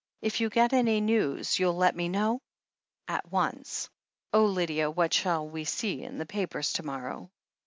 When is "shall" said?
5.13-5.47